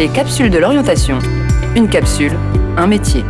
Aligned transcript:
Les 0.00 0.08
capsules 0.08 0.48
de 0.48 0.56
l'orientation. 0.56 1.18
Une 1.76 1.86
capsule, 1.86 2.32
un 2.78 2.86
métier. 2.86 3.22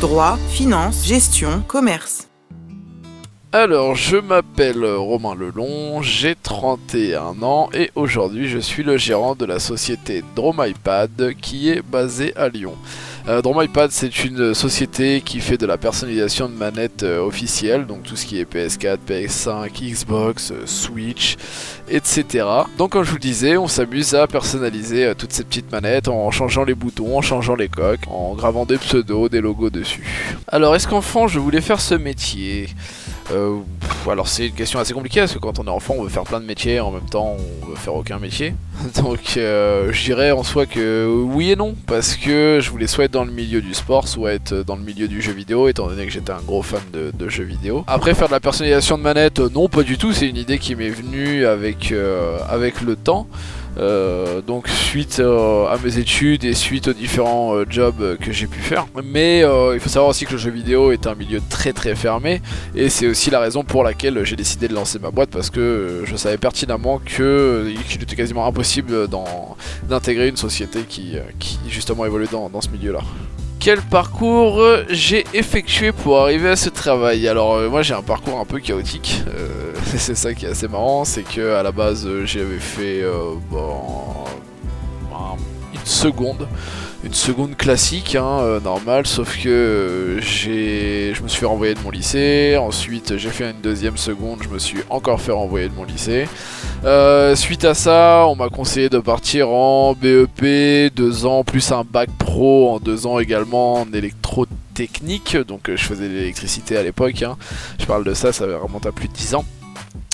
Droit, 0.00 0.38
finance, 0.48 1.06
gestion, 1.06 1.62
commerce. 1.68 2.29
Alors, 3.52 3.96
je 3.96 4.16
m'appelle 4.16 4.84
Romain 4.84 5.34
Lelon, 5.34 6.02
j'ai 6.02 6.36
31 6.40 7.42
ans 7.42 7.68
et 7.74 7.90
aujourd'hui 7.96 8.48
je 8.48 8.60
suis 8.60 8.84
le 8.84 8.96
gérant 8.96 9.34
de 9.34 9.44
la 9.44 9.58
société 9.58 10.22
DromIPad 10.36 11.34
qui 11.40 11.68
est 11.68 11.82
basée 11.82 12.32
à 12.36 12.48
Lyon. 12.48 12.76
Euh, 13.28 13.42
c'est 13.90 14.24
une 14.24 14.54
société 14.54 15.20
qui 15.20 15.40
fait 15.40 15.58
de 15.58 15.66
la 15.66 15.76
personnalisation 15.78 16.48
de 16.48 16.54
manettes 16.54 17.02
euh, 17.02 17.20
officielles, 17.20 17.86
donc 17.86 18.04
tout 18.04 18.14
ce 18.14 18.24
qui 18.24 18.38
est 18.38 18.50
PS4, 18.50 18.98
PS5, 19.08 19.68
Xbox, 19.82 20.52
euh, 20.52 20.62
Switch, 20.66 21.36
etc. 21.88 22.46
Donc 22.78 22.92
comme 22.92 23.02
je 23.02 23.10
vous 23.10 23.16
le 23.16 23.20
disais, 23.20 23.56
on 23.56 23.66
s'amuse 23.66 24.14
à 24.14 24.28
personnaliser 24.28 25.06
euh, 25.06 25.14
toutes 25.14 25.32
ces 25.32 25.42
petites 25.42 25.70
manettes 25.72 26.06
en 26.06 26.30
changeant 26.30 26.62
les 26.62 26.74
boutons, 26.74 27.18
en 27.18 27.20
changeant 27.20 27.56
les 27.56 27.68
coques, 27.68 28.06
en 28.08 28.34
gravant 28.34 28.64
des 28.64 28.78
pseudos, 28.78 29.28
des 29.28 29.40
logos 29.40 29.70
dessus. 29.70 30.06
Alors 30.46 30.76
est-ce 30.76 30.86
qu'enfant 30.86 31.26
je 31.26 31.40
voulais 31.40 31.60
faire 31.60 31.80
ce 31.80 31.96
métier? 31.96 32.68
Euh, 33.32 33.58
alors 34.10 34.28
c'est 34.28 34.48
une 34.48 34.54
question 34.54 34.78
assez 34.78 34.92
compliquée 34.92 35.20
parce 35.20 35.34
que 35.34 35.38
quand 35.38 35.58
on 35.58 35.64
est 35.64 35.70
enfant 35.70 35.94
on 35.98 36.02
veut 36.02 36.08
faire 36.08 36.24
plein 36.24 36.40
de 36.40 36.46
métiers 36.46 36.80
en 36.80 36.90
même 36.90 37.08
temps 37.08 37.36
on 37.62 37.66
veut 37.66 37.76
faire 37.76 37.94
aucun 37.94 38.18
métier. 38.18 38.54
Donc 39.02 39.36
euh, 39.36 39.92
je 39.92 40.04
dirais 40.04 40.30
en 40.30 40.42
soi 40.42 40.66
que 40.66 41.06
oui 41.06 41.50
et 41.50 41.56
non 41.56 41.74
parce 41.86 42.16
que 42.16 42.58
je 42.60 42.70
voulais 42.70 42.86
soit 42.86 43.04
être 43.04 43.12
dans 43.12 43.24
le 43.24 43.32
milieu 43.32 43.60
du 43.60 43.74
sport 43.74 44.08
soit 44.08 44.32
être 44.32 44.54
dans 44.64 44.76
le 44.76 44.82
milieu 44.82 45.06
du 45.08 45.20
jeu 45.20 45.32
vidéo 45.32 45.68
étant 45.68 45.86
donné 45.86 46.06
que 46.06 46.12
j'étais 46.12 46.32
un 46.32 46.40
gros 46.40 46.62
fan 46.62 46.80
de, 46.92 47.10
de 47.12 47.28
jeux 47.28 47.44
vidéo. 47.44 47.84
Après 47.86 48.14
faire 48.14 48.28
de 48.28 48.32
la 48.32 48.40
personnalisation 48.40 48.98
de 48.98 49.02
manette 49.02 49.40
euh, 49.40 49.50
non 49.52 49.68
pas 49.68 49.82
du 49.82 49.98
tout 49.98 50.12
c'est 50.12 50.28
une 50.28 50.36
idée 50.36 50.58
qui 50.58 50.74
m'est 50.74 50.90
venue 50.90 51.44
avec, 51.46 51.92
euh, 51.92 52.38
avec 52.48 52.80
le 52.80 52.96
temps. 52.96 53.26
Euh, 53.78 54.40
donc 54.40 54.68
suite 54.68 55.20
euh, 55.20 55.66
à 55.66 55.78
mes 55.78 55.98
études 55.98 56.44
et 56.44 56.54
suite 56.54 56.88
aux 56.88 56.92
différents 56.92 57.54
euh, 57.54 57.64
jobs 57.68 58.16
que 58.20 58.32
j'ai 58.32 58.46
pu 58.46 58.58
faire. 58.60 58.86
Mais 59.04 59.40
il 59.40 59.80
faut 59.80 59.88
savoir 59.88 60.10
aussi 60.10 60.26
que 60.26 60.32
le 60.32 60.38
jeu 60.38 60.50
vidéo 60.50 60.92
est 60.92 61.06
un 61.06 61.14
milieu 61.14 61.40
très 61.48 61.72
très 61.72 61.94
fermé 61.94 62.42
et 62.74 62.88
c'est 62.88 63.06
aussi 63.06 63.30
la 63.30 63.40
raison 63.40 63.62
pour 63.62 63.84
laquelle 63.84 64.24
j'ai 64.24 64.36
décidé 64.36 64.68
de 64.68 64.74
lancer 64.74 64.98
ma 64.98 65.10
boîte 65.10 65.30
parce 65.30 65.50
que 65.50 66.02
je 66.04 66.16
savais 66.16 66.38
pertinemment 66.38 67.00
que 67.04 67.72
qu'il 67.88 68.02
était 68.02 68.16
quasiment 68.16 68.46
impossible 68.46 69.08
d'intégrer 69.88 70.28
une 70.28 70.36
société 70.36 70.80
qui, 70.88 71.16
justement 71.68 72.04
évolue 72.04 72.26
dans, 72.30 72.60
ce 72.60 72.68
milieu-là. 72.68 73.00
Quel 73.58 73.80
parcours 73.82 74.62
j'ai 74.88 75.24
effectué 75.34 75.92
pour 75.92 76.20
arriver 76.20 76.48
à 76.48 76.56
ce 76.56 76.70
travail? 76.70 77.28
Alors 77.28 77.58
moi 77.70 77.82
j'ai 77.82 77.94
un 77.94 78.02
parcours 78.02 78.40
un 78.40 78.44
peu 78.44 78.58
chaotique, 78.58 79.22
c'est 79.96 80.14
ça 80.14 80.34
qui 80.34 80.46
est 80.46 80.50
assez 80.50 80.68
marrant, 80.68 81.04
c'est 81.04 81.22
que 81.22 81.54
à 81.54 81.62
la 81.62 81.72
base 81.72 82.06
euh, 82.06 82.24
j'avais 82.24 82.58
fait 82.58 83.02
euh, 83.02 83.34
bon, 83.50 83.82
un- 85.12 85.36
une 85.74 85.86
seconde, 85.86 86.46
une 87.04 87.14
seconde 87.14 87.56
classique, 87.56 88.14
hein, 88.14 88.40
euh, 88.40 88.60
normale, 88.60 89.06
sauf 89.06 89.36
que 89.42 90.18
je 90.20 91.22
me 91.22 91.28
suis 91.28 91.40
fait 91.40 91.46
renvoyer 91.46 91.74
de 91.74 91.80
mon 91.80 91.90
lycée, 91.90 92.56
ensuite 92.60 93.16
j'ai 93.16 93.30
fait 93.30 93.50
une 93.50 93.60
deuxième 93.62 93.96
seconde, 93.96 94.40
je 94.42 94.48
me 94.48 94.58
suis 94.58 94.80
encore 94.90 95.20
fait 95.20 95.32
renvoyer 95.32 95.68
de 95.68 95.74
mon 95.74 95.84
lycée. 95.84 96.28
Suite 97.34 97.64
à 97.64 97.74
ça, 97.74 98.24
on 98.28 98.36
m'a 98.36 98.48
conseillé 98.48 98.88
de 98.88 98.98
partir 98.98 99.48
en 99.50 99.94
BEP, 99.94 100.92
deux 100.94 101.26
ans, 101.26 101.44
plus 101.44 101.72
un 101.72 101.84
bac 101.84 102.10
pro 102.18 102.74
en 102.74 102.78
deux 102.80 103.06
ans 103.06 103.18
également 103.18 103.74
en 103.82 103.92
électrotechnique, 103.92 105.36
donc 105.48 105.70
je 105.74 105.82
faisais 105.84 106.08
de 106.08 106.14
l'électricité 106.14 106.76
à 106.76 106.82
l'époque, 106.82 107.22
hein. 107.22 107.36
je 107.78 107.84
parle 107.86 108.04
de 108.04 108.14
ça, 108.14 108.32
ça 108.32 108.44
remonte 108.62 108.86
à 108.86 108.92
plus 108.92 109.08
de 109.08 109.12
10 109.12 109.34
ans. 109.34 109.44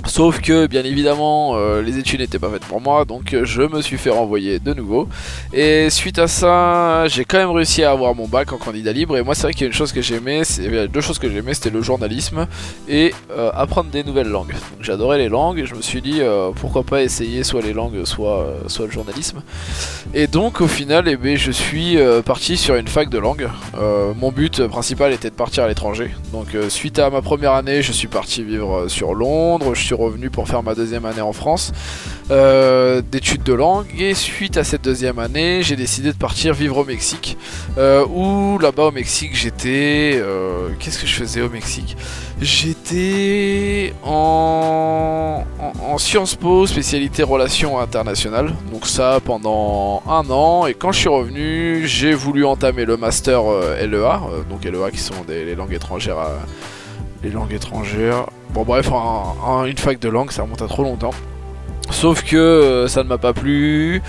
Sauf 0.06 0.40
que, 0.40 0.66
bien 0.66 0.84
évidemment, 0.84 1.56
euh, 1.56 1.82
les 1.82 1.98
études 1.98 2.20
n'étaient 2.20 2.38
pas 2.38 2.48
faites 2.48 2.64
pour 2.64 2.80
moi, 2.80 3.04
donc 3.04 3.34
euh, 3.34 3.44
je 3.44 3.62
me 3.62 3.82
suis 3.82 3.98
fait 3.98 4.10
renvoyer 4.10 4.60
de 4.60 4.72
nouveau. 4.72 5.08
Et 5.52 5.90
suite 5.90 6.18
à 6.18 6.28
ça, 6.28 7.06
j'ai 7.08 7.24
quand 7.24 7.38
même 7.38 7.50
réussi 7.50 7.82
à 7.82 7.90
avoir 7.90 8.14
mon 8.14 8.28
bac 8.28 8.52
en 8.52 8.56
candidat 8.56 8.92
libre. 8.92 9.16
Et 9.16 9.22
moi, 9.22 9.34
c'est 9.34 9.42
vrai 9.42 9.52
qu'il 9.52 9.62
y 9.62 9.64
a 9.64 9.66
une 9.66 9.72
chose 9.72 9.92
que 9.92 10.00
j'aimais, 10.00 10.42
deux 10.92 11.00
choses 11.00 11.18
que 11.18 11.28
j'aimais, 11.28 11.54
c'était 11.54 11.70
le 11.70 11.82
journalisme 11.82 12.46
et 12.88 13.12
euh, 13.32 13.50
apprendre 13.54 13.90
des 13.90 14.04
nouvelles 14.04 14.28
langues. 14.28 14.52
Donc 14.52 14.82
j'adorais 14.82 15.18
les 15.18 15.28
langues 15.28 15.64
je 15.66 15.74
me 15.74 15.82
suis 15.82 16.00
dit 16.00 16.20
pourquoi 16.56 16.82
pas 16.82 17.02
essayer 17.02 17.42
soit 17.42 17.62
les 17.62 17.72
langues, 17.72 18.04
soit, 18.04 18.46
soit 18.68 18.86
le 18.86 18.92
journalisme. 18.92 19.42
Et 20.14 20.26
donc 20.26 20.60
au 20.60 20.68
final, 20.68 21.08
eh 21.08 21.16
ben, 21.16 21.36
je 21.36 21.50
suis 21.50 21.98
parti 22.24 22.56
sur 22.56 22.76
une 22.76 22.88
fac 22.88 23.08
de 23.08 23.18
langue. 23.18 23.48
Mon 24.16 24.30
but 24.30 24.66
principal 24.66 25.12
était 25.12 25.30
de 25.30 25.34
partir 25.34 25.64
à 25.64 25.68
l'étranger. 25.68 26.10
Donc 26.32 26.48
suite 26.68 26.98
à 26.98 27.10
ma 27.10 27.22
première 27.22 27.52
année, 27.52 27.82
je 27.82 27.92
suis 27.92 28.08
parti 28.08 28.42
vivre 28.44 28.88
sur 28.88 29.14
Londres. 29.14 29.74
Je 29.74 29.82
suis 29.82 29.95
revenu 29.96 30.30
pour 30.30 30.48
faire 30.48 30.62
ma 30.62 30.74
deuxième 30.74 31.04
année 31.04 31.20
en 31.20 31.32
France 31.32 31.72
euh, 32.30 33.02
d'études 33.02 33.42
de 33.42 33.52
langue. 33.52 33.86
Et 33.98 34.14
suite 34.14 34.56
à 34.56 34.64
cette 34.64 34.82
deuxième 34.82 35.18
année, 35.18 35.62
j'ai 35.62 35.76
décidé 35.76 36.12
de 36.12 36.16
partir 36.16 36.54
vivre 36.54 36.78
au 36.78 36.84
Mexique. 36.84 37.36
Euh, 37.78 38.04
où 38.06 38.58
là-bas 38.58 38.84
au 38.84 38.92
Mexique, 38.92 39.34
j'étais... 39.34 40.12
euh, 40.20 40.68
Qu'est-ce 40.78 40.98
que 40.98 41.06
je 41.06 41.14
faisais 41.14 41.40
au 41.40 41.48
Mexique? 41.50 41.96
J'étais 42.40 43.94
en... 44.04 45.44
en, 45.60 45.72
en 45.92 45.98
Sciences 45.98 46.34
Po, 46.34 46.66
spécialité 46.66 47.22
relations 47.22 47.78
internationales. 47.78 48.52
Donc 48.72 48.86
ça 48.86 49.20
pendant 49.24 50.02
un 50.08 50.28
an. 50.30 50.66
Et 50.66 50.74
quand 50.74 50.92
je 50.92 51.00
suis 51.00 51.08
revenu, 51.08 51.86
j'ai 51.86 52.14
voulu 52.14 52.44
entamer 52.44 52.84
le 52.84 52.96
master 52.96 53.42
euh, 53.50 53.86
LEA. 53.86 54.20
donc 54.50 54.64
LEA 54.64 54.90
qui 54.90 54.98
sont 54.98 55.14
les 55.28 55.54
langues 55.54 55.72
étrangères. 55.74 56.16
Les 57.22 57.30
langues 57.30 57.52
étrangères. 57.52 58.26
Bon 58.50 58.62
bref, 58.64 58.90
un- 58.92 59.34
un- 59.46 59.64
une 59.64 59.78
fac 59.78 59.98
de 59.98 60.08
langue, 60.08 60.30
ça 60.30 60.42
remonte 60.42 60.62
à 60.62 60.66
trop 60.68 60.82
longtemps. 60.82 61.12
Sauf 61.90 62.24
que 62.24 62.36
euh, 62.36 62.88
ça 62.88 63.04
ne 63.04 63.08
m'a 63.08 63.18
pas 63.18 63.32
plu, 63.32 64.02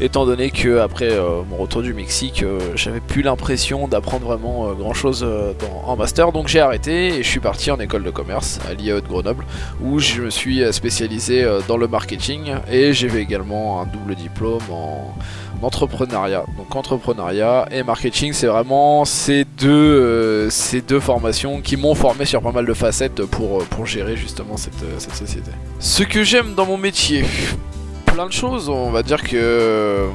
étant 0.00 0.24
donné 0.24 0.50
que 0.50 0.78
après 0.78 1.10
euh, 1.10 1.42
mon 1.50 1.56
retour 1.56 1.82
du 1.82 1.92
Mexique, 1.92 2.42
euh, 2.42 2.58
j'avais 2.76 3.00
plus 3.00 3.22
l'impression 3.22 3.88
d'apprendre 3.88 4.26
vraiment 4.26 4.72
grand 4.72 4.94
chose 4.94 5.26
en 5.84 5.96
master, 5.96 6.32
donc 6.32 6.48
j'ai 6.48 6.60
arrêté 6.60 7.08
et 7.08 7.22
je 7.22 7.28
suis 7.28 7.40
parti 7.40 7.70
en 7.70 7.78
école 7.80 8.04
de 8.04 8.10
commerce 8.10 8.60
à 8.68 8.74
l'IAE 8.74 9.00
de 9.00 9.06
Grenoble, 9.06 9.44
où 9.82 9.98
je 9.98 10.22
me 10.22 10.30
suis 10.30 10.62
spécialisé 10.72 11.46
dans 11.68 11.76
le 11.76 11.88
marketing 11.88 12.54
et 12.70 12.92
j'ai 12.92 13.08
fait 13.08 13.20
également 13.20 13.82
un 13.82 13.86
double 13.86 14.14
diplôme 14.14 14.62
en 14.70 15.14
entrepreneuriat. 15.62 16.44
Donc 16.56 16.74
entrepreneuriat 16.74 17.66
et 17.70 17.82
marketing, 17.82 18.32
c'est 18.32 18.46
vraiment 18.46 19.04
ces 19.04 19.44
deux, 19.58 20.48
ces 20.50 20.80
deux 20.80 21.00
formations 21.00 21.60
qui 21.60 21.76
m'ont 21.76 21.94
formé 21.94 22.24
sur 22.24 22.42
pas 22.42 22.52
mal 22.52 22.66
de 22.66 22.74
facettes 22.74 23.24
pour, 23.24 23.64
pour 23.64 23.86
gérer 23.86 24.16
justement 24.16 24.56
cette, 24.56 24.84
cette 24.98 25.14
société. 25.14 25.50
Ce 25.80 26.02
que 26.02 26.22
j'aime 26.22 26.54
dans 26.54 26.66
mon 26.66 26.76
métier, 26.76 27.23
plein 28.06 28.26
de 28.26 28.32
choses. 28.32 28.68
On 28.68 28.90
va 28.90 29.02
dire 29.02 29.22
que 29.22 29.36
euh, 29.36 30.08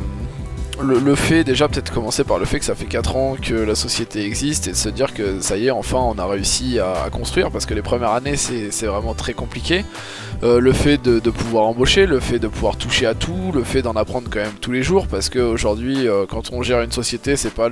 le, 0.81 0.99
le 0.99 1.15
fait, 1.15 1.43
déjà 1.43 1.67
peut-être 1.67 1.91
commencer 1.91 2.23
par 2.23 2.39
le 2.39 2.45
fait 2.45 2.59
que 2.59 2.65
ça 2.65 2.75
fait 2.75 2.85
4 2.85 3.15
ans 3.15 3.35
que 3.41 3.53
la 3.53 3.75
société 3.75 4.25
existe 4.25 4.67
et 4.67 4.71
de 4.71 4.75
se 4.75 4.89
dire 4.89 5.13
que 5.13 5.41
ça 5.41 5.57
y 5.57 5.67
est, 5.67 5.71
enfin 5.71 5.97
on 5.97 6.17
a 6.17 6.25
réussi 6.25 6.79
à, 6.79 7.09
construire 7.11 7.51
parce 7.51 7.65
que 7.65 7.73
les 7.73 7.81
premières 7.81 8.11
années 8.11 8.35
c'est 8.35 8.85
vraiment 8.85 9.13
très 9.13 9.33
compliqué. 9.33 9.83
Euh, 10.41 10.59
le 10.59 10.71
fait 10.71 10.97
de, 10.97 11.19
de 11.19 11.29
pouvoir 11.31 11.65
embaucher, 11.65 12.05
le 12.05 12.19
fait 12.21 12.39
de 12.39 12.47
pouvoir 12.47 12.77
toucher 12.77 13.05
à 13.05 13.13
tout, 13.13 13.51
le 13.53 13.63
fait 13.63 13.81
d'en 13.81 13.93
apprendre 13.93 14.29
quand 14.31 14.39
même 14.39 14.53
tous 14.61 14.71
les 14.71 14.83
jours 14.83 15.07
parce 15.07 15.29
qu'aujourd'hui 15.29 16.07
euh, 16.07 16.25
quand 16.29 16.53
on 16.53 16.63
gère 16.63 16.81
une 16.81 16.91
société 16.91 17.35
c'est 17.35 17.53
pas 17.53 17.69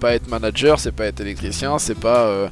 pas 0.00 0.14
être 0.14 0.28
manager, 0.28 0.80
c'est 0.80 0.92
pas 0.92 1.06
être 1.06 1.20
électricien, 1.20 1.78
c'est 1.78 1.98
pas 1.98 2.20
euh, 2.20 2.48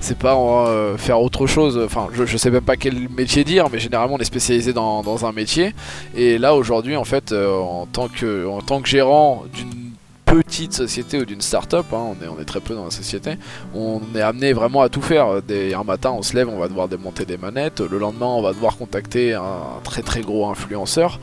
c'est 0.00 0.16
pas 0.16 0.36
euh, 0.36 0.96
faire 0.96 1.20
autre 1.20 1.46
chose. 1.46 1.80
Enfin 1.84 2.08
je, 2.14 2.24
je 2.24 2.36
sais 2.36 2.50
même 2.50 2.62
pas 2.62 2.76
quel 2.76 3.08
métier 3.10 3.44
dire 3.44 3.68
mais 3.70 3.78
généralement 3.78 4.14
on 4.14 4.18
est 4.18 4.24
spécialisé 4.24 4.72
dans, 4.72 5.02
dans 5.02 5.26
un 5.26 5.32
métier 5.32 5.74
et 6.14 6.38
là 6.38 6.54
aujourd'hui 6.54 6.96
en 6.96 7.04
fait 7.04 7.32
en 7.32 7.86
tant 7.92 8.08
que 8.08 8.46
en 8.46 8.60
tant 8.60 8.80
que 8.80 8.88
gérant 8.88 9.41
d'une 9.52 9.92
petite 10.24 10.72
société 10.72 11.20
ou 11.20 11.24
d'une 11.26 11.42
start-up, 11.42 11.86
hein, 11.92 12.14
on, 12.20 12.38
est, 12.38 12.42
est 12.42 12.44
très 12.44 12.60
peu 12.60 12.74
dans 12.74 12.84
la 12.86 12.90
société, 12.90 13.36
on 13.74 14.00
est 14.14 14.22
amené 14.22 14.52
vraiment 14.54 14.80
à 14.80 14.88
tout 14.88 15.02
faire. 15.02 15.26
Un 15.28 15.84
matin, 15.84 16.10
on 16.12 16.22
se 16.22 16.34
lève, 16.34 16.48
on 16.48 16.58
va 16.58 16.68
devoir 16.68 16.88
démonter 16.88 17.26
des 17.26 17.36
manettes. 17.36 17.80
Le 17.80 17.98
lendemain, 17.98 18.26
on 18.26 18.40
va 18.40 18.52
devoir 18.52 18.76
contacter 18.76 19.34
un 19.34 19.80
très 19.84 20.02
très 20.02 20.22
gros 20.22 20.48
influenceur. 20.48 21.20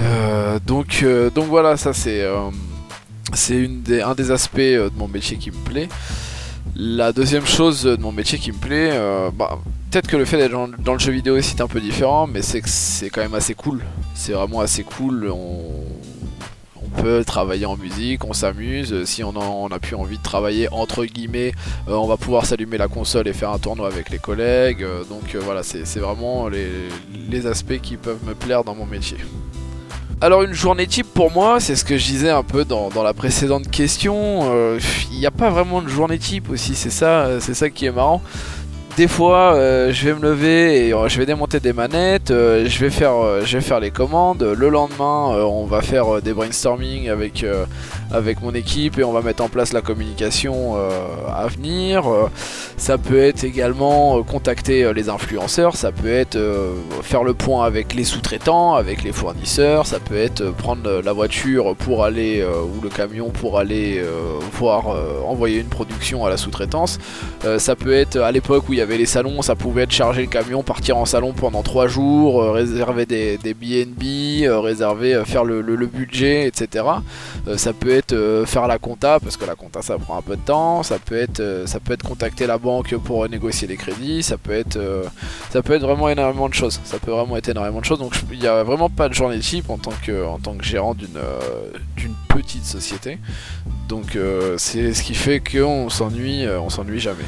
Euh, 0.00 0.58
donc, 0.64 1.00
euh, 1.02 1.30
donc 1.30 1.46
voilà, 1.46 1.76
ça 1.76 1.92
c'est 1.92 2.22
euh, 2.22 2.50
un 4.04 4.14
des 4.14 4.30
aspects 4.30 4.58
de 4.58 4.92
mon 4.96 5.08
métier 5.08 5.36
qui 5.36 5.50
me 5.50 5.56
plaît. 5.56 5.88
La 6.76 7.12
deuxième 7.12 7.46
chose 7.46 7.82
de 7.84 7.96
mon 7.96 8.12
métier 8.12 8.38
qui 8.38 8.50
me 8.50 8.58
plaît, 8.58 8.90
bah, 9.36 9.58
peut-être 9.90 10.08
que 10.08 10.16
le 10.16 10.24
fait 10.24 10.38
d'être 10.38 10.52
dans, 10.78 10.92
le 10.92 10.98
jeu 10.98 11.12
vidéo 11.12 11.40
c'est 11.40 11.60
un 11.60 11.68
peu 11.68 11.80
différent, 11.80 12.26
mais 12.26 12.42
c'est 12.42 12.60
que 12.60 12.68
c'est 12.68 13.10
quand 13.10 13.20
même 13.20 13.34
assez 13.34 13.54
cool. 13.54 13.80
C'est 14.14 14.32
vraiment 14.32 14.60
assez 14.60 14.82
cool. 14.82 15.32
Peut 16.94 17.24
travailler 17.24 17.66
en 17.66 17.76
musique, 17.76 18.24
on 18.24 18.32
s'amuse. 18.32 19.04
Si 19.04 19.22
on 19.22 19.30
a, 19.30 19.44
on 19.44 19.68
a 19.68 19.78
plus 19.78 19.96
envie 19.96 20.18
de 20.18 20.22
travailler 20.22 20.68
entre 20.72 21.04
guillemets, 21.04 21.52
euh, 21.88 21.92
on 21.92 22.06
va 22.06 22.16
pouvoir 22.16 22.46
s'allumer 22.46 22.78
la 22.78 22.88
console 22.88 23.28
et 23.28 23.32
faire 23.32 23.50
un 23.50 23.58
tournoi 23.58 23.88
avec 23.88 24.10
les 24.10 24.18
collègues. 24.18 24.82
Euh, 24.82 25.04
donc 25.04 25.34
euh, 25.34 25.40
voilà, 25.42 25.62
c'est 25.62 25.98
vraiment 25.98 26.48
les, 26.48 27.46
aspects 27.46 27.80
qui 27.82 27.96
peuvent 27.96 28.24
me 28.26 28.34
plaire 28.34 28.64
dans 28.64 28.74
mon 28.74 28.86
métier. 28.86 29.18
Alors 30.20 30.42
une 30.42 30.54
journée 30.54 30.86
type 30.86 31.08
pour 31.12 31.30
moi, 31.30 31.60
c'est 31.60 31.76
ce 31.76 31.84
que 31.84 31.98
je 31.98 32.06
disais 32.06 32.30
un 32.30 32.42
peu 32.42 32.64
dans, 32.64 32.90
la 33.02 33.12
précédente 33.12 33.70
question. 33.70 34.50
euh, 34.54 34.78
Il 35.12 35.18
n'y 35.18 35.26
a 35.26 35.30
pas 35.30 35.50
vraiment 35.50 35.82
de 35.82 35.88
journée 35.88 36.18
type 36.18 36.48
aussi, 36.48 36.74
c'est 36.74 36.90
ça, 36.90 37.40
c'est 37.40 37.54
ça 37.54 37.68
qui 37.68 37.86
est 37.86 37.92
marrant. 37.92 38.22
Des 38.96 39.08
fois, 39.08 39.54
euh, 39.54 39.92
je 39.92 40.08
vais 40.08 40.14
me 40.14 40.20
lever 40.20 40.86
et 40.86 40.94
euh, 40.94 41.08
je 41.08 41.18
vais 41.18 41.26
démonter 41.26 41.58
des 41.58 41.72
manettes, 41.72 42.30
euh, 42.30 42.66
je, 42.68 42.78
vais 42.78 42.90
faire, 42.90 43.44
je 43.44 43.58
vais 43.58 43.62
faire 43.62 43.80
les 43.80 43.90
commandes. 43.90 44.42
Le 44.42 44.68
lendemain, 44.68 45.36
on 45.44 45.64
va 45.64 45.82
faire 45.82 46.22
des 46.22 46.32
brainstorming 46.32 47.08
avec, 47.08 47.44
avec 48.12 48.40
mon 48.42 48.54
équipe 48.54 48.98
et 48.98 49.04
on 49.04 49.12
va 49.12 49.22
mettre 49.22 49.42
en 49.42 49.48
place 49.48 49.72
la 49.72 49.80
communication 49.80 50.76
à 51.28 51.46
venir. 51.48 52.04
ça 52.76 52.98
peut 52.98 53.18
être 53.18 53.44
également 53.44 54.22
contacter 54.22 54.92
les 54.92 55.08
influenceurs, 55.08 55.76
ça 55.76 55.92
peut 55.92 56.12
être 56.12 56.38
faire 57.02 57.24
le 57.24 57.34
point 57.34 57.64
avec 57.64 57.94
les 57.94 58.04
sous-traitants, 58.04 58.74
avec 58.74 59.02
les 59.02 59.12
fournisseurs, 59.12 59.86
ça 59.86 59.98
peut 59.98 60.16
être 60.16 60.52
prendre 60.54 61.02
la 61.04 61.12
voiture 61.12 61.74
pour 61.76 62.04
aller 62.04 62.44
ou 62.44 62.80
le 62.82 62.88
camion 62.88 63.30
pour 63.30 63.58
aller 63.58 64.02
voir 64.52 64.96
envoyer 65.26 65.60
une 65.60 65.68
production 65.68 66.24
à 66.24 66.30
la 66.30 66.36
sous-traitance. 66.36 66.98
ça 67.58 67.76
peut 67.76 67.92
être 67.92 68.18
à 68.18 68.30
l'époque 68.32 68.68
où 68.68 68.72
il 68.72 68.78
y 68.78 68.83
les 68.86 69.06
salons, 69.06 69.42
ça 69.42 69.54
pouvait 69.54 69.82
être 69.82 69.90
charger 69.90 70.22
le 70.22 70.28
camion, 70.28 70.62
partir 70.62 70.96
en 70.96 71.04
salon 71.04 71.32
pendant 71.32 71.62
3 71.62 71.88
jours, 71.88 72.42
euh, 72.42 72.52
réserver 72.52 73.06
des, 73.06 73.38
des 73.38 73.54
BNB, 73.54 74.44
euh, 74.44 74.60
réserver, 74.60 75.14
euh, 75.14 75.24
faire 75.24 75.44
le, 75.44 75.62
budget, 75.86 76.46
etc. 76.46 76.84
ça 77.56 77.72
peut 77.74 77.90
être 77.90 78.44
faire 78.46 78.66
la 78.66 78.78
compta, 78.78 79.20
parce 79.20 79.36
que 79.36 79.44
la 79.44 79.54
compta 79.54 79.82
ça 79.82 79.98
prend 79.98 80.16
un 80.16 80.22
peu 80.22 80.36
de 80.36 80.40
temps, 80.40 80.82
ça 80.82 80.98
peut 80.98 81.16
être, 81.16 81.64
ça 81.66 81.78
peut 81.78 81.92
être 81.92 82.02
contacter 82.02 82.46
la 82.46 82.56
banque 82.56 82.96
pour 82.96 83.28
négocier 83.28 83.68
les 83.68 83.76
crédits, 83.76 84.22
ça 84.22 84.38
peut 84.38 84.52
être, 84.52 84.78
ça 85.50 85.62
peut 85.62 85.74
être 85.74 85.82
vraiment 85.82 86.08
énormément 86.08 86.48
de 86.48 86.54
choses. 86.54 86.80
Ça 86.84 86.98
peut 86.98 87.10
vraiment 87.10 87.36
être 87.36 87.48
énormément 87.48 87.80
de 87.80 87.84
choses. 87.84 87.98
Donc 87.98 88.14
il 88.32 88.38
n'y 88.38 88.46
a 88.46 88.62
vraiment 88.62 88.88
pas 88.88 89.08
de 89.08 89.14
journée 89.14 89.38
type 89.40 89.68
en 89.68 89.76
tant 89.76 89.92
que, 90.04 90.24
en 90.24 90.38
tant 90.38 90.54
que 90.54 90.64
gérant 90.64 90.94
d'une 90.94 92.14
petite 92.28 92.64
société. 92.64 93.18
Donc 93.88 94.18
c'est 94.56 94.94
ce 94.94 95.02
qui 95.02 95.14
fait 95.14 95.40
qu'on 95.40 95.88
s'ennuie, 95.88 96.46
on 96.60 96.70
s'ennuie 96.70 97.00
jamais. 97.00 97.24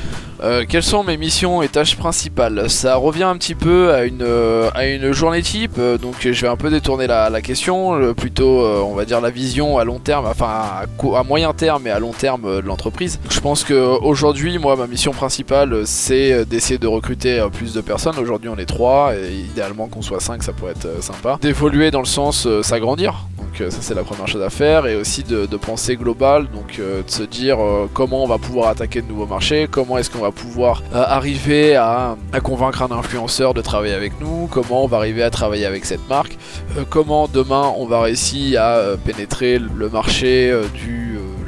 quelles 0.68 0.82
sont 0.82 1.04
mes 1.04 1.16
missions 1.16 1.62
et 1.62 1.68
tâches 1.68 1.96
principales? 1.96 2.68
Ça 2.70 2.96
revient 2.96 3.24
un 3.24 3.36
petit 3.36 3.54
peu 3.54 3.92
à 3.92 4.04
une, 4.04 4.26
à 4.74 4.86
une 4.86 5.12
journée 5.12 5.42
type, 5.42 5.76
euh, 5.78 5.98
donc 5.98 6.16
je 6.20 6.40
vais 6.40 6.48
un 6.48 6.56
peu 6.56 6.70
détourner 6.70 7.06
la, 7.06 7.40
question, 7.40 8.14
plutôt 8.14 8.60
euh, 8.60 8.80
on 8.80 8.94
va 8.94 9.04
dire 9.04 9.20
la 9.20 9.30
vision 9.30 9.78
à 9.78 9.84
long 9.84 9.98
terme, 9.98 10.26
enfin 10.26 10.86
à, 11.14 11.22
moyen 11.22 11.52
terme 11.52 11.86
et 11.86 11.90
à 11.90 11.98
long 11.98 12.12
terme 12.12 12.44
euh, 12.44 12.62
de 12.62 12.66
l'entreprise. 12.66 13.18
Je 13.30 13.40
pense 13.40 13.64
qu'aujourd'hui, 13.64 14.58
moi, 14.58 14.76
ma 14.76 14.86
mission 14.86 15.12
principale, 15.12 15.86
c'est 15.86 16.44
d'essayer 16.44 16.78
de 16.78 16.86
recruter 16.86 17.44
plus 17.52 17.74
de 17.74 17.80
personnes. 17.80 18.18
Aujourd'hui, 18.18 18.48
on 18.48 18.56
est 18.56 18.66
3, 18.66 19.14
et 19.14 19.32
idéalement 19.32 19.88
qu'on 19.88 20.02
soit 20.02 20.20
5, 20.20 20.42
ça 20.42 20.52
pourrait 20.52 20.72
être 20.72 21.02
sympa. 21.02 21.38
D'évoluer 21.40 21.90
dans 21.90 22.00
le 22.00 22.06
sens 22.06 22.48
s'agrandir, 22.62 23.26
donc 23.58 23.72
ça 23.72 23.78
c'est 23.80 23.94
la 23.94 24.04
première 24.04 24.28
chose 24.28 24.42
à 24.42 24.50
faire, 24.50 24.86
et 24.86 24.96
aussi 24.96 25.22
de, 25.22 25.46
penser 25.56 25.96
global, 25.96 26.48
donc 26.48 26.78
de 26.78 27.10
se 27.10 27.22
dire 27.22 27.58
comment 27.94 28.24
on 28.24 28.26
va 28.26 28.38
pouvoir 28.38 28.68
attaquer 28.68 29.02
de 29.02 29.08
nouveaux 29.08 29.26
marchés, 29.26 29.68
comment 29.70 29.98
est-ce 29.98 30.10
qu'on 30.10 30.20
va 30.20 30.30
pouvoir 30.30 30.82
arriver 30.92 31.76
à, 31.76 32.16
convaincre 32.42 32.82
un 32.82 32.90
influenceur 32.92 33.54
de 33.54 33.62
travailler 33.62 33.94
avec 33.94 34.20
nous, 34.20 34.48
comment 34.50 34.84
on 34.84 34.86
va 34.86 34.98
arriver 34.98 35.22
à 35.22 35.30
travailler 35.30 35.66
avec 35.66 35.84
cette 35.84 36.06
marque, 36.08 36.36
euh, 36.76 36.84
comment 36.88 37.28
demain 37.28 37.72
on 37.76 37.86
va 37.86 38.02
réussir 38.02 38.60
à 38.60 38.76
euh, 38.76 38.96
pénétrer 38.96 39.58
le 39.58 39.88
marché 39.88 40.50
euh, 40.50 40.64
du, 40.74 41.05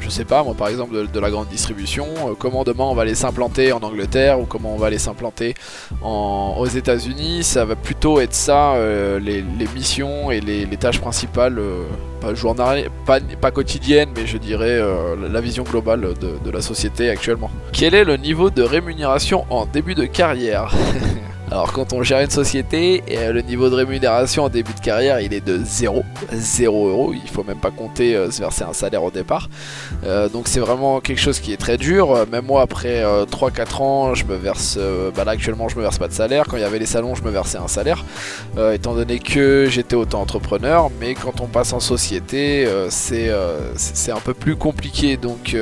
je 0.09 0.15
sais 0.15 0.25
pas 0.25 0.43
moi 0.43 0.53
par 0.53 0.67
exemple 0.67 1.07
de, 1.07 1.19
la 1.19 1.29
grande 1.29 1.47
distribution, 1.47 2.07
comment 2.37 2.63
demain 2.63 2.85
on 2.85 2.95
va 2.95 3.03
aller 3.03 3.15
s'implanter 3.15 3.71
en 3.71 3.79
Angleterre 3.79 4.39
ou 4.39 4.45
comment 4.45 4.73
on 4.73 4.77
va 4.77 4.87
aller 4.87 4.97
s'implanter 4.97 5.53
aux 6.01 6.65
États-Unis, 6.65 7.43
ça 7.43 7.65
va 7.65 7.75
plutôt 7.75 8.19
être 8.19 8.33
ça 8.33 8.75
les, 9.19 9.43
missions 9.75 10.31
et 10.31 10.39
les, 10.41 10.77
tâches 10.77 10.99
principales 10.99 11.61
pas, 12.21 12.33
journal, 12.33 12.89
pas, 13.05 13.19
pas, 13.19 13.51
quotidienne, 13.51 14.09
mais 14.15 14.25
je 14.25 14.37
dirais 14.37 14.79
la 15.31 15.41
vision 15.41 15.63
globale 15.63 16.13
de, 16.19 16.51
la 16.51 16.61
société 16.61 17.09
actuellement. 17.09 17.51
Quel 17.71 17.93
est 17.93 18.03
le 18.03 18.17
niveau 18.17 18.49
de 18.49 18.63
rémunération 18.63 19.45
en 19.49 19.65
début 19.65 19.95
de 19.95 20.05
carrière? 20.05 20.73
Alors 21.51 21.73
quand 21.73 21.93
on 21.93 22.03
gère 22.03 22.21
une 22.21 22.29
société, 22.29 23.03
euh, 23.09 23.33
le 23.33 23.41
niveau 23.41 23.71
de 23.71 23.75
rémunération 23.75 24.43
en 24.43 24.49
début 24.49 24.73
de 24.73 24.79
carrière 24.79 25.19
il 25.19 25.33
est 25.33 25.43
de 25.43 25.59
0, 25.63 26.03
0 26.31 26.87
euros, 26.89 27.11
il 27.11 27.27
faut 27.27 27.43
même 27.43 27.57
pas 27.57 27.71
compter 27.71 28.15
euh, 28.15 28.29
se 28.29 28.39
verser 28.39 28.63
un 28.63 28.73
salaire 28.73 29.03
au 29.03 29.09
départ. 29.09 29.49
Euh, 30.03 30.29
donc 30.29 30.47
c'est 30.47 30.59
vraiment 30.59 30.99
quelque 30.99 31.19
chose 31.19 31.39
qui 31.39 31.51
est 31.51 31.57
très 31.57 31.77
dur. 31.77 32.27
Même 32.31 32.45
moi 32.45 32.61
après 32.61 33.03
3-4 33.03 33.81
ans 33.81 34.13
je 34.13 34.25
me 34.25 34.35
verse, 34.35 34.77
bah 35.15 35.23
là 35.23 35.31
actuellement 35.31 35.69
je 35.69 35.75
me 35.75 35.81
verse 35.81 35.97
pas 35.97 36.07
de 36.07 36.13
salaire, 36.13 36.45
quand 36.47 36.57
il 36.57 36.61
y 36.61 36.65
avait 36.65 36.77
les 36.77 36.85
salons 36.85 37.15
je 37.15 37.23
me 37.23 37.31
versais 37.31 37.57
un 37.57 37.67
salaire, 37.67 38.05
étant 38.71 38.93
donné 38.93 39.17
que 39.17 39.67
j'étais 39.69 39.95
auto-entrepreneur, 39.95 40.91
mais 40.99 41.15
quand 41.15 41.41
on 41.41 41.47
passe 41.47 41.73
en 41.73 41.79
société 41.79 42.67
c'est 42.89 43.31
un 43.31 44.19
peu 44.23 44.33
plus 44.35 44.55
compliqué. 44.55 45.17
Donc 45.17 45.55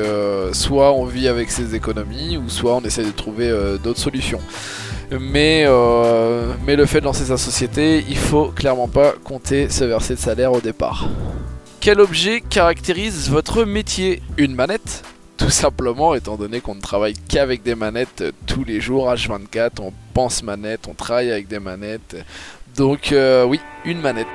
soit 0.52 0.92
on 0.94 1.06
vit 1.06 1.30
avec 1.30 1.50
ses 1.50 1.76
économies 1.76 2.38
ou 2.38 2.50
soit 2.50 2.76
on 2.76 2.82
essaie 2.82 3.06
de 3.06 3.12
trouver 3.12 3.50
d'autres 3.82 4.00
solutions. 4.00 4.42
Mais, 5.12 5.64
euh, 5.66 6.52
mais 6.66 6.76
le 6.76 6.86
fait 6.86 7.00
de 7.00 7.06
lancer 7.06 7.26
sa 7.26 7.38
société, 7.38 8.04
il 8.10 8.18
faut 8.18 8.48
clairement 8.48 8.90
pas 8.90 9.14
compter 9.24 9.70
se 9.70 9.86
verser 9.86 10.16
de 10.16 10.20
salaire 10.20 10.52
au 10.52 10.60
départ. 10.60 11.08
Quel 11.80 12.02
objet 12.02 12.42
caractérise 12.42 13.30
votre 13.30 13.64
métier? 13.64 14.22
Une 14.38 14.54
manette? 14.54 15.04
Tout 15.38 15.50
simplement, 15.50 16.16
étant 16.16 16.36
donné 16.36 16.60
qu'on 16.60 16.76
ne 16.76 16.82
travaille 16.82 17.14
qu'avec 17.14 17.64
des 17.64 17.76
manettes 17.76 18.24
tous 18.48 18.66
les 18.66 18.82
jours, 18.82 19.10
H24, 19.10 19.70
on 19.82 19.94
pense 20.14 20.44
manette, 20.44 20.88
on 20.90 20.94
travaille 20.94 21.32
avec 21.32 21.48
des 21.48 21.60
manettes. 21.60 22.18
Donc 22.76 23.12
euh, 23.12 23.46
oui, 23.46 23.62
une 23.86 24.02
manette. 24.02 24.28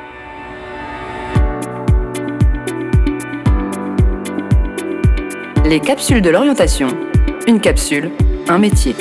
Les 5.67 5.81
capsules 5.81 6.23
de 6.23 6.31
l'orientation. 6.31 6.89
Une 7.47 7.61
capsule, 7.61 8.11
un 8.49 8.59
métier. 8.59 8.95